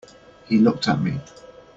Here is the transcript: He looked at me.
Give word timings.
He 0.47 0.57
looked 0.57 0.87
at 0.87 0.99
me. 0.99 1.19